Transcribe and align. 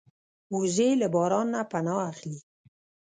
وزې 0.55 0.89
له 1.01 1.07
باران 1.13 1.47
نه 1.53 1.61
پناه 1.71 2.01
اخلي 2.11 2.39